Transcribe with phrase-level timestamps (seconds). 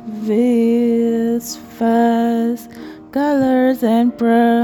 [0.00, 2.70] with fast
[3.12, 4.58] colors and promises.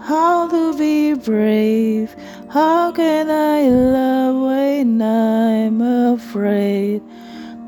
[0.00, 2.14] How to be brave?
[2.50, 7.02] How can I love when I'm afraid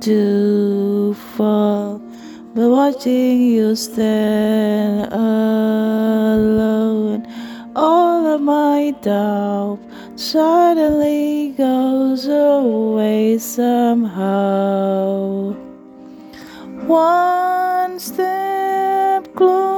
[0.03, 2.03] to fall?
[2.55, 6.57] But watching you stand alone,
[7.75, 9.79] all of my doubt
[10.17, 14.25] suddenly goes away somehow.
[16.87, 19.77] One step closer.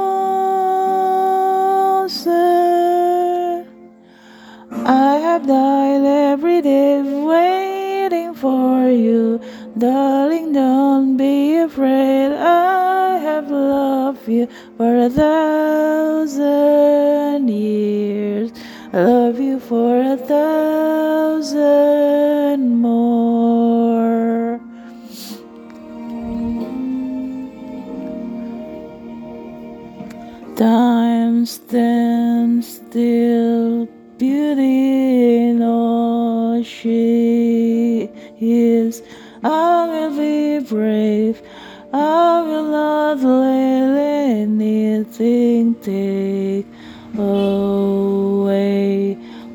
[4.85, 9.41] I have died every day waiting for you,
[9.77, 10.53] darling.
[10.53, 12.31] Don't be afraid.
[12.31, 16.39] I have loved you for a thousand
[17.49, 18.53] years.
[18.91, 21.61] I love you for a thousand
[22.81, 24.59] more.
[30.55, 33.85] Time stands still,
[34.17, 38.09] beauty in all she
[38.41, 39.03] is.
[39.43, 41.43] I will be brave.
[41.93, 43.99] I will not let
[44.41, 46.65] anything take
[47.15, 48.08] away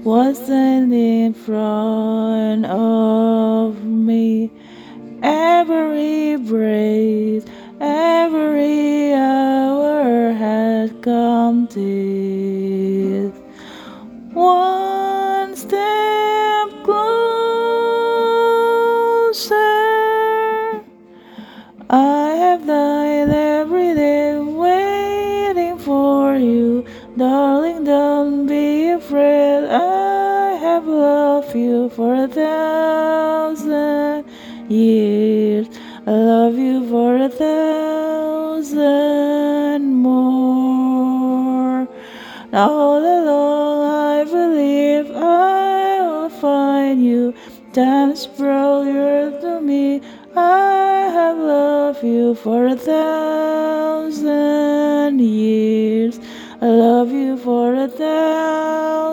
[0.05, 4.51] standing in front of me.
[5.23, 7.49] Every breath,
[7.81, 13.33] every hour had come to
[14.35, 17.15] one step closer.
[21.89, 26.85] I have died every day waiting for you,
[27.17, 27.85] darling.
[27.85, 29.54] Don't be afraid.
[30.75, 34.25] Have loved you for a thousand
[34.69, 35.69] years.
[36.05, 38.75] I love you for a thousand
[39.95, 41.87] more.
[42.53, 47.33] All along I believe I will find you.
[47.73, 50.01] Time's you to me.
[50.35, 54.21] I have loved you for a thousand
[55.21, 56.19] years.
[56.61, 59.05] I love you for a thousand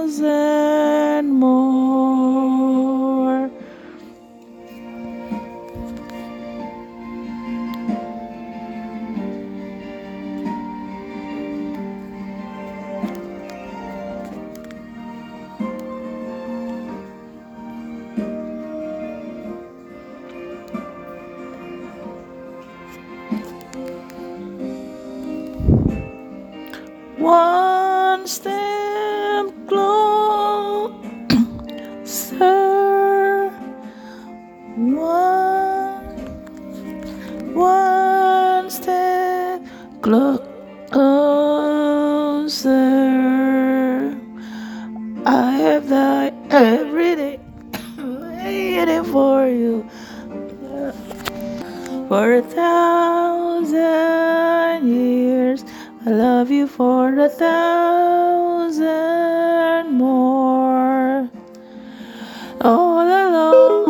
[27.22, 30.92] One step closer.
[34.76, 36.18] One,
[37.54, 39.62] one step
[40.02, 40.44] clo-
[40.90, 42.68] closer.
[45.28, 47.40] I have died every day
[47.98, 49.86] waiting for you
[52.10, 53.78] for a thousand
[54.88, 55.64] years.
[56.04, 58.82] I love you for a thousand
[59.92, 61.30] more.
[62.60, 63.81] All alone.